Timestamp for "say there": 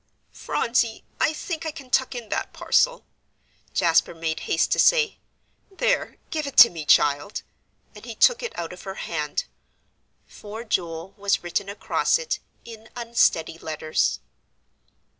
4.79-6.17